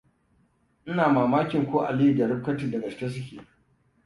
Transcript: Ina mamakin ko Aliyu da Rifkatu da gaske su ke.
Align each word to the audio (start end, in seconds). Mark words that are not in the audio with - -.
Ina 0.85 1.09
mamakin 1.09 1.65
ko 1.65 1.79
Aliyu 1.85 2.17
da 2.17 2.27
Rifkatu 2.27 2.71
da 2.71 2.79
gaske 2.79 3.09
su 3.09 3.21
ke. 3.29 3.41